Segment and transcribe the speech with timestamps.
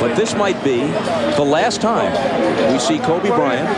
[0.00, 0.80] But this might be
[1.36, 2.12] the last time
[2.72, 3.68] we see Kobe Bryant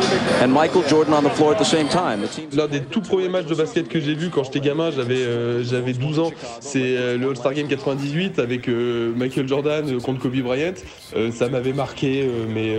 [0.41, 2.21] and Michael Jordan on the floor at the same time.
[2.53, 5.62] L'un des tout premiers matchs de basket que j'ai vu quand j'étais gamin, j'avais euh,
[5.62, 10.37] j'avais 12 ans, c'est euh, le All-Star Game 98 avec euh, Michael Jordan contre Kobe
[10.37, 10.74] Bryant.
[11.33, 12.76] ça m'avait marqué, mais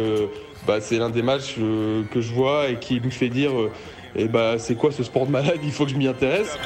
[0.65, 3.51] bah, c'est l'un des matchs que je vois et qui me fait dire
[4.15, 6.57] et bah c'est quoi ce sport de malade, il faut que je m'y intéresse.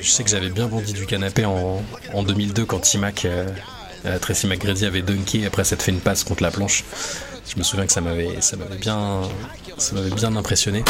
[0.00, 3.48] Je sais que j'avais bien bondi du canapé en, en 2002 quand T-Mac, euh,
[4.06, 6.84] euh, Tracy McGrady avait dunké après s'être fait une passe contre la planche.
[7.46, 9.22] Je me souviens que ça m'avait, ça m'avait bien,
[9.78, 10.82] ça m'avait bien impressionné.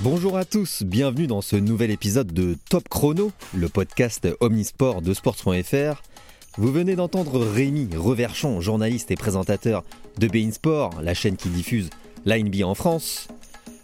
[0.00, 5.12] Bonjour à tous, bienvenue dans ce nouvel épisode de Top Chrono, le podcast omnisport de
[5.12, 6.02] sports.fr.
[6.56, 9.84] Vous venez d'entendre Rémi Reverchon, journaliste et présentateur
[10.18, 11.90] de Bein Sport, la chaîne qui diffuse
[12.24, 13.28] la NBA en France.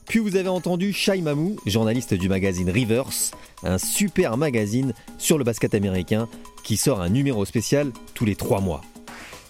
[0.09, 3.33] Puis vous avez entendu Shai Mamou, journaliste du magazine Rivers,
[3.65, 6.29] un super magazine sur le basket américain
[6.63, 8.83] qui sort un numéro spécial tous les trois mois.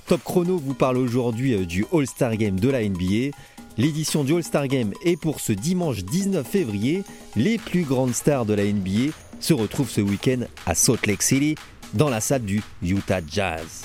[0.06, 3.36] Top Chrono vous parle aujourd'hui euh, du All-Star Game de la NBA.
[3.77, 7.02] L'édition du All-Star Game est pour ce dimanche 19 février.
[7.34, 11.56] Les plus grandes stars de la NBA se retrouvent ce week-end à Salt Lake City,
[11.92, 13.83] dans la salle du Utah Jazz.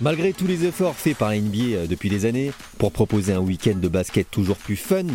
[0.00, 3.40] Malgré tous les efforts faits par la NBA euh, depuis des années pour proposer un
[3.40, 5.06] week-end de basket toujours plus fun,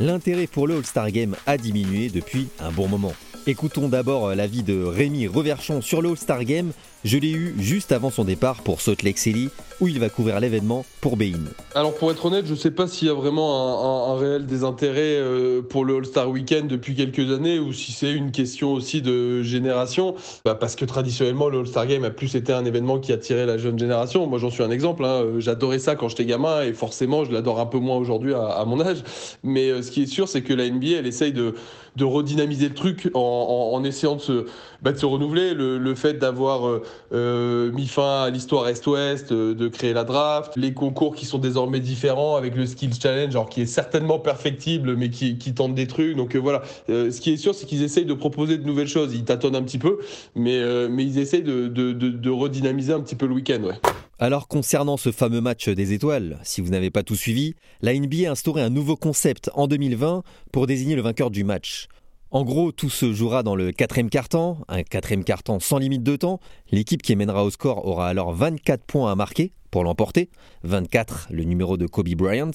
[0.00, 3.12] l'intérêt pour le All-Star Game a diminué depuis un bon moment.
[3.46, 6.72] Écoutons d'abord l'avis de Rémi Reverchon sur le All-Star Game.
[7.04, 9.48] Je l'ai eu juste avant son départ pour Salt Lake City,
[9.82, 11.40] où il va couvrir l'événement pour Bein.
[11.74, 15.16] Alors pour être honnête, je ne sais pas s'il y a vraiment un, réel désintérêt
[15.16, 19.42] euh, pour le All-Star Weekend depuis quelques années, ou si c'est une question aussi de
[19.42, 20.14] génération.
[20.44, 23.58] Bah, parce que traditionnellement, le All-Star Game a plus été un événement qui attirait la
[23.58, 24.24] jeune génération.
[24.28, 25.04] Moi j'en suis un exemple.
[25.04, 25.24] Hein.
[25.38, 28.80] J'adorais ça quand j'étais gamin, et forcément je l'adore un peu moins aujourd'hui à, mon
[28.80, 29.02] âge.
[29.42, 31.54] Mais euh, ce qui est sûr, c'est que la NBA, elle essaye de
[32.00, 34.46] redynamiser le truc en, essayant de se,
[34.80, 35.54] bah, de se renouveler.
[35.54, 40.52] Le, fait d'avoir euh, euh, mis fin à l'histoire Est-Ouest, euh, de créer la draft,
[40.56, 44.96] les concours qui sont désormais différents avec le Skills Challenge, alors qui est certainement perfectible,
[44.96, 46.16] mais qui, tente des trucs.
[46.16, 49.14] Donc voilà, ce qui est sûr, c'est qu'ils essayent de proposer de nouvelles choses.
[49.14, 49.98] Ils tâtonnent un petit peu,
[50.34, 53.72] mais, mais ils essayent de, de, de, redynamiser un petit peu le week-end.
[54.18, 58.28] Alors concernant ce fameux match des étoiles, si vous n'avez pas tout suivi, la NBA
[58.28, 60.22] a instauré un nouveau concept en 2020
[60.52, 61.88] pour désigner le vainqueur du match.
[62.30, 66.16] En gros, tout se jouera dans le quatrième quart-temps, un quatrième quart-temps sans limite de
[66.16, 66.40] temps.
[66.70, 70.28] L'équipe qui mènera au score aura alors 24 points à marquer pour l'emporter,
[70.62, 72.52] 24 le numéro de Kobe Bryant.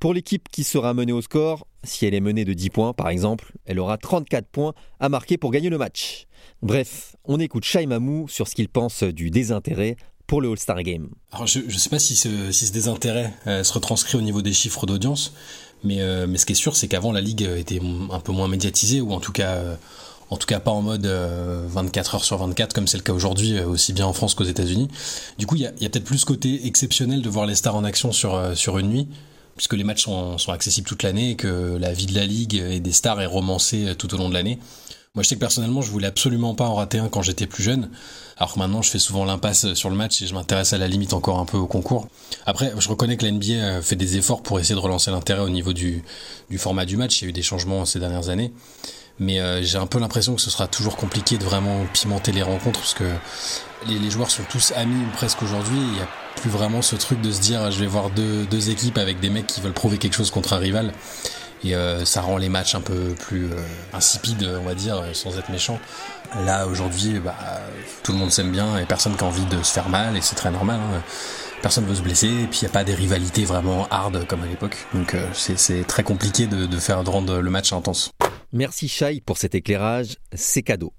[0.00, 3.10] Pour l'équipe qui sera menée au score, si elle est menée de 10 points par
[3.10, 6.26] exemple, elle aura 34 points à marquer pour gagner le match.
[6.62, 11.08] Bref, on écoute Shai Mamou sur ce qu'il pense du désintérêt pour le All-Star Game.
[11.44, 14.86] Je ne sais pas si ce, si désintérêt euh, se retranscrit au niveau des chiffres
[14.86, 15.34] d'audience,
[15.84, 17.80] mais, euh, mais ce qui est sûr, c'est qu'avant la ligue était
[18.10, 19.76] un peu moins médiatisée, ou en tout cas, euh,
[20.30, 23.60] en tout cas pas en mode 24 heures sur 24 comme c'est le cas aujourd'hui,
[23.60, 24.88] aussi bien en France qu'aux États-Unis.
[25.38, 27.54] Du coup, il y a, y a peut-être plus ce côté exceptionnel de voir les
[27.54, 29.08] stars en action sur, sur une nuit
[29.56, 32.54] puisque les matchs sont, sont accessibles toute l'année et que la vie de la ligue
[32.54, 34.58] et des stars est romancée tout au long de l'année.
[35.14, 37.64] Moi, je sais que personnellement, je voulais absolument pas en rater un quand j'étais plus
[37.64, 37.90] jeune.
[38.36, 40.86] Alors que maintenant, je fais souvent l'impasse sur le match et je m'intéresse à la
[40.86, 42.06] limite encore un peu au concours.
[42.46, 45.40] Après, je reconnais que la NBA euh, fait des efforts pour essayer de relancer l'intérêt
[45.40, 46.04] au niveau du,
[46.50, 47.20] du format du match.
[47.20, 48.52] Il y a eu des changements ces dernières années.
[49.20, 52.42] Mais euh, j'ai un peu l'impression que ce sera toujours compliqué de vraiment pimenter les
[52.42, 53.10] rencontres parce que
[53.86, 55.76] les, les joueurs sont tous amis presque aujourd'hui.
[55.76, 58.70] Il n'y a plus vraiment ce truc de se dire je vais voir deux, deux
[58.70, 60.92] équipes avec des mecs qui veulent prouver quelque chose contre un rival
[61.64, 63.56] et euh, ça rend les matchs un peu plus euh,
[63.92, 65.78] insipides, on va dire, sans être méchant.
[66.44, 67.34] Là aujourd'hui, bah,
[68.02, 70.36] tout le monde s'aime bien et personne n'a envie de se faire mal et c'est
[70.36, 70.78] très normal.
[70.78, 71.02] Hein.
[71.62, 74.44] Personne veut se blesser et puis il n'y a pas des rivalités vraiment hard comme
[74.44, 74.76] à l'époque.
[74.94, 78.12] Donc euh, c'est très compliqué de, de faire de rendre le match intense.
[78.52, 80.94] Merci Shai pour cet éclairage, c'est cadeau.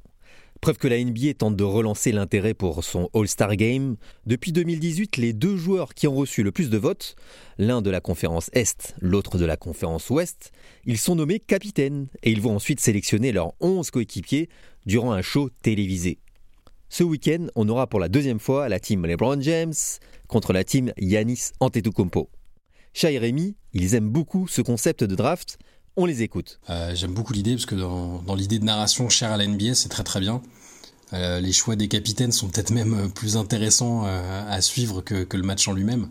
[0.61, 3.95] Preuve que la NBA tente de relancer l'intérêt pour son All-Star Game.
[4.27, 7.15] Depuis 2018, les deux joueurs qui ont reçu le plus de votes,
[7.57, 10.51] l'un de la conférence Est, l'autre de la conférence Ouest,
[10.85, 14.47] ils sont nommés capitaines et ils vont ensuite sélectionner leurs 11 coéquipiers
[14.85, 16.19] durant un show télévisé.
[16.89, 19.73] Ce week-end, on aura pour la deuxième fois la team LeBron James
[20.27, 22.29] contre la team Yanis Antetokounmpo.
[22.93, 25.57] Shai et Rémi, ils aiment beaucoup ce concept de draft
[25.99, 26.59] on les écoute.
[26.69, 29.89] Euh, j'aime beaucoup l'idée parce que dans, l'idée de narration chère à la NBA, c'est
[29.89, 30.41] très très bien.
[31.11, 35.43] Euh, les choix des capitaines sont peut-être même euh, plus intéressants à suivre que, le
[35.43, 36.07] match en lui-même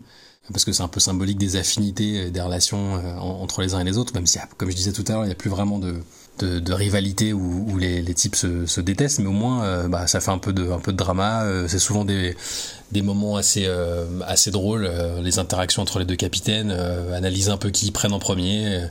[0.51, 3.99] parce que c'est un peu symbolique des affinités, des relations entre les uns et les
[3.99, 6.01] autres, même si, comme je disais tout à l'heure, il n'y a plus vraiment de,
[6.73, 10.71] rivalité où, les, types se, détestent, mais au moins bah, ça fait un peu de,
[10.71, 11.45] un peu de drama.
[11.67, 12.35] C'est souvent des,
[12.91, 14.89] des moments assez, euh, assez drôles,
[15.21, 18.81] les interactions entre les deux capitaines, analyser un peu qui prennent en premier,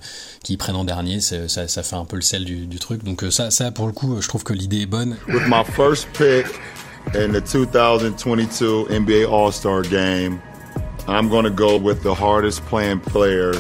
[0.43, 3.05] qui prennent en dernier, ça, fait un peu le sel du, du truc.
[3.05, 5.17] Donc ça, ça, pour le coup, je trouve que l'idée est bonne.
[5.29, 6.47] With my first pick
[7.15, 10.41] in the 2022 NBA All-Star Game,
[11.09, 13.53] I'm go with the hardest playing player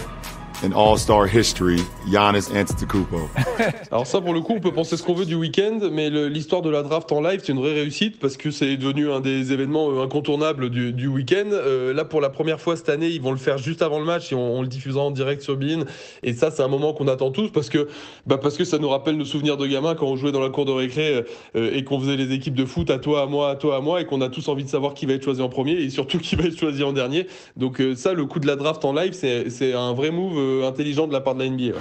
[3.92, 6.62] Alors ça, pour le coup, on peut penser ce qu'on veut du week-end, mais l'histoire
[6.62, 9.52] de la draft en live, c'est une vraie réussite parce que c'est devenu un des
[9.52, 11.50] événements euh, incontournables du, du week-end.
[11.52, 14.04] Euh, là, pour la première fois cette année, ils vont le faire juste avant le
[14.04, 15.84] match et on, le diffusera en direct sur Bean.
[16.24, 17.88] Et ça, c'est un moment qu'on attend tous parce que,
[18.26, 20.50] bah parce que ça nous rappelle nos souvenirs de gamins quand on jouait dans la
[20.50, 23.50] cour de récré euh, et qu'on faisait les équipes de foot à toi, à moi,
[23.50, 25.40] à toi, à moi, et qu'on a tous envie de savoir qui va être choisi
[25.40, 27.28] en premier et surtout qui va être choisi en dernier.
[27.56, 31.06] Donc ça, le coup de la draft en live, c'est un vrai move euh, intelligent
[31.06, 31.78] de la part de la NBA.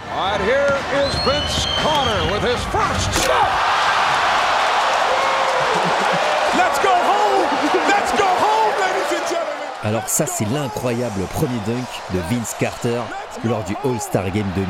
[9.84, 13.00] Alors ça, c'est l'incroyable premier dunk de Vince Carter
[13.46, 14.68] lors du All-Star Game 2000.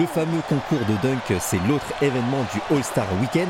[0.00, 3.48] Le fameux concours de dunk, c'est l'autre événement du All-Star Weekend.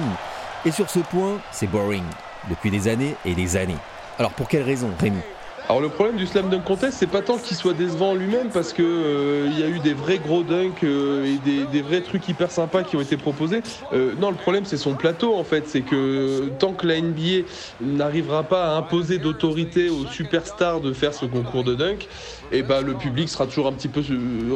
[0.65, 2.05] Et sur ce point, c'est boring
[2.51, 3.79] depuis des années et des années.
[4.19, 5.21] Alors pour quelle raison, Rémi?
[5.69, 8.73] Alors le problème du slam dunk contest, c'est pas tant qu'il soit décevant lui-même parce
[8.73, 12.27] que euh, il y a eu des vrais gros dunks euh, et des, vrais trucs
[12.27, 13.61] hyper sympas qui ont été proposés.
[13.93, 17.47] Euh, non, le problème c'est son plateau en fait, c'est que tant que la NBA
[17.83, 22.09] n'arrivera pas à imposer d'autorité aux superstars de faire ce concours de dunk,
[22.53, 24.03] et eh ben le public sera toujours un petit peu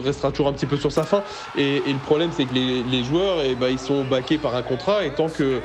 [0.04, 1.22] restera toujours un petit peu sur sa fin.
[1.56, 4.62] Et, le problème c'est que les, joueurs, et eh ben ils sont baqués par un
[4.62, 5.60] contrat et tant que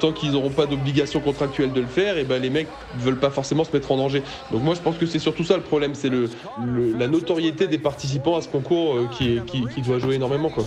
[0.00, 2.68] tant qu'ils n'auront pas d'obligation contractuelle de le faire, et eh ben les mecs
[2.98, 4.22] veulent pas forcément se mettre en danger.
[4.52, 6.28] Donc moi je pense que c'est surtout ça le problème, c'est le,
[6.98, 10.50] la notoriété des participants à ce concours euh, qui, qui, doit jouer énormément.
[10.50, 10.64] Quoi.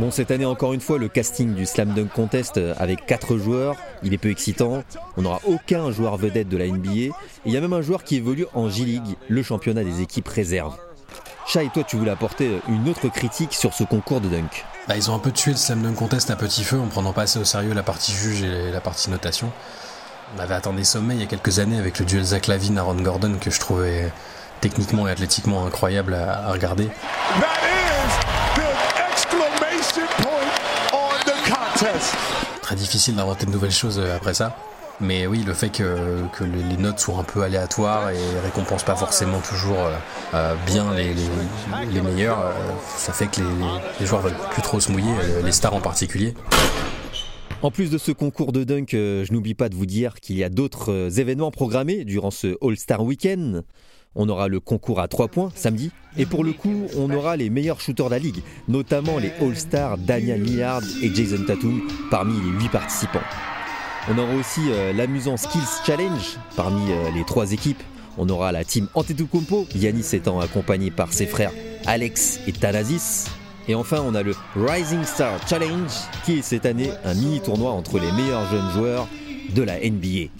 [0.00, 3.36] Bon, cette année, encore une fois, le casting du Slam Dunk Contest euh, avec 4
[3.36, 4.82] joueurs, il est peu excitant.
[5.18, 6.90] On n'aura aucun joueur vedette de la NBA.
[6.90, 7.12] Et
[7.44, 10.74] il y a même un joueur qui évolue en J-League, le championnat des équipes réserves.
[11.46, 14.64] Chai, toi, tu voulais apporter une autre critique sur ce concours de dunk.
[14.88, 17.12] Bah, ils ont un peu tué le Slam Dunk Contest à petit feu en prenant
[17.12, 19.52] pas assez au sérieux la partie juge et la partie notation.
[20.34, 22.78] On avait atteint des sommets il y a quelques années avec le duel Zach Lavine
[22.78, 24.10] Aaron Gordon que je trouvais
[24.62, 26.88] techniquement et athlétiquement incroyable à, regarder.
[32.62, 34.56] Très difficile d'inventer de nouvelles choses euh, après ça.
[35.00, 35.96] Mais oui, le fait que,
[36.44, 39.96] les notes soient un peu aléatoires et récompensent pas forcément toujours euh,
[40.34, 42.52] euh, bien les, meilleurs,
[42.96, 43.46] ça fait que les,
[43.98, 45.10] les, joueurs veulent plus trop se mouiller,
[45.42, 46.34] les stars en particulier.
[47.62, 50.44] En plus de ce concours de dunk, je n'oublie pas de vous dire qu'il y
[50.44, 53.64] a d'autres événements programmés durant ce All-Star Weekend.
[54.16, 55.92] On aura le concours à 3 points samedi.
[56.16, 59.98] Et pour le coup, on aura les meilleurs shooters de la ligue, notamment les All-Stars
[59.98, 61.80] Daniel Lillard et Jason Tatum
[62.10, 63.20] parmi les 8 participants.
[64.10, 66.82] On aura aussi euh, l'amusant Skills Challenge parmi
[67.14, 67.82] les trois équipes.
[68.18, 71.52] On aura la team Antetokounmpo, Yanis étant accompagné par ses frères
[71.86, 73.26] Alex et Thanasis.
[73.68, 75.90] Et enfin, on a le Rising Star Challenge,
[76.24, 79.06] qui est cette année un mini tournoi entre les meilleurs jeunes joueurs
[79.54, 80.30] de la NBA.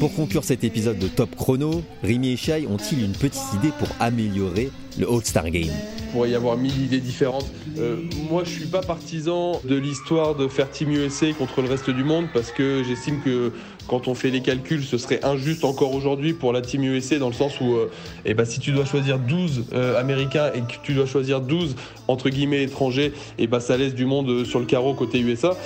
[0.00, 3.88] Pour conclure cet épisode de Top Chrono, Rimi et Shai ont-ils une petite idée pour
[4.00, 5.68] améliorer le All-Star Game?
[5.98, 7.44] Il pourrait y avoir mille idées différentes.
[7.78, 7.98] Euh,
[8.30, 12.02] moi, je suis pas partisan de l'histoire de faire Team USA contre le reste du
[12.02, 13.52] monde parce que j'estime que
[13.90, 17.26] quand on fait les calculs, ce serait injuste encore aujourd'hui pour la Team USA dans
[17.26, 17.90] le sens où euh,
[18.24, 21.74] eh ben, si tu dois choisir 12 euh, Américains et que tu dois choisir 12
[22.06, 25.56] entre guillemets étrangers, eh ben, ça laisse du monde euh, sur le carreau côté USA.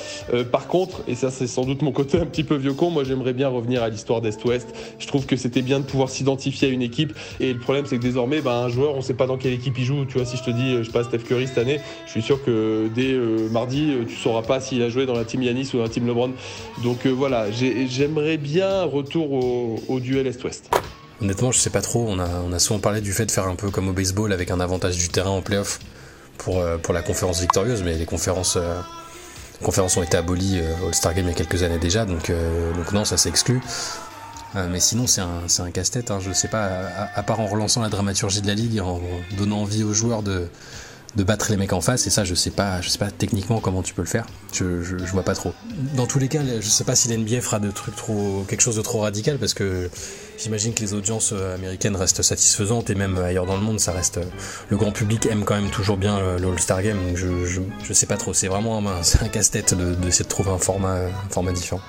[0.50, 3.04] par contre, et ça c'est sans doute mon côté un petit peu vieux con, moi
[3.04, 4.74] j'aimerais bien revenir à l'histoire d'Est-Ouest.
[4.98, 7.98] Je trouve que c'était bien de pouvoir s'identifier à une équipe et le problème c'est
[7.98, 10.06] que désormais ben, un joueur on sait pas dans quelle équipe il joue.
[10.06, 12.22] Tu vois si je te dis je sais pas Steph Curry cette année, je suis
[12.22, 13.18] sûr que dès
[13.50, 16.06] mardi tu sauras pas s'il a joué dans la team Yanis ou dans la team
[16.06, 16.30] LeBron.
[16.82, 19.32] Donc voilà, j'aime j'aimerais bien retour
[19.88, 20.70] au, duel Est-Ouest.
[21.20, 22.06] Honnêtement, je sais pas trop.
[22.08, 24.60] On a, souvent parlé du fait de faire un peu comme au baseball avec un
[24.60, 25.80] avantage du terrain en playoff
[26.38, 28.80] pour, euh, pour la conférence victorieuse, mais les conférences, euh,
[29.62, 32.30] conférences ont été abolies au euh, All-Star Game il y a quelques années déjà, donc,
[32.76, 33.60] donc non, ça s'est exclu.
[34.54, 36.10] mais sinon, c'est un, un casse-tête.
[36.10, 36.68] Hein, je sais pas,
[37.14, 39.00] à, part en relançant la dramaturgie de la ligue, en
[39.36, 40.48] donnant envie aux joueurs de,
[41.16, 43.60] de battre les mecs en face et ça je sais pas je sais pas techniquement
[43.60, 44.26] comment tu peux le faire.
[44.52, 45.52] Je, je, vois pas trop.
[45.96, 48.76] Dans tous les cas je sais pas si l'NBA fera de trucs trop quelque chose
[48.76, 49.90] de trop radical parce que
[50.38, 53.92] j'imagine que les audiences euh, américaines restent satisfaisantes et même ailleurs dans le monde ça
[53.92, 54.24] reste euh,
[54.68, 57.60] le grand public aime quand même toujours bien euh, le All-Star Game donc je, je,
[57.84, 58.32] je, sais pas trop.
[58.32, 58.86] C'est vraiment un,
[59.20, 61.82] un casse-tête d'essayer de, de trouver un format, un format différent.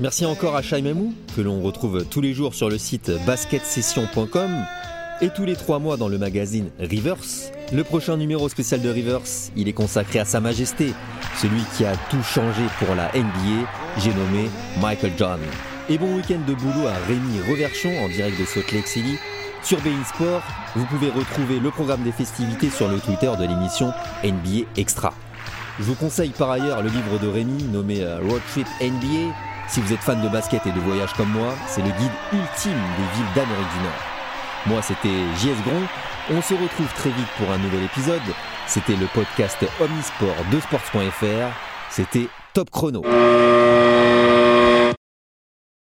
[0.00, 4.64] Merci encore à Shai Memou, que l'on retrouve tous les jours sur le site basketsession.com
[5.22, 9.20] et tous les trois mois dans le magazine Reverse, Le prochain numéro spécial de Rivers,
[9.56, 10.92] il est consacré à Sa Majesté,
[11.36, 14.50] celui qui a tout changé pour la NBA, j'ai nommé
[14.80, 15.40] Michael John.
[15.88, 19.18] Et bon week-end de boulot à Rémi Reverchon en direct de Salt Lake City.
[19.62, 20.42] Sur Bein Sport,
[20.74, 23.92] vous pouvez retrouver le programme des festivités sur le Twitter de l'émission
[24.24, 25.12] NBA Extra.
[25.78, 29.34] Je vous conseille par ailleurs le livre de Rémi nommé euh, Road Trip NBA.
[29.68, 32.72] Si vous êtes fan de basket et de voyage comme moi, c'est le guide ultime
[32.72, 34.09] des villes d'Amérique du Nord.
[34.66, 35.82] Moi, c'était JS Gron.
[36.30, 38.20] On se retrouve très vite pour un nouvel épisode.
[38.66, 41.52] C'était le podcast Omnisport de Sports.fr.
[41.90, 43.02] C'était Top Chrono.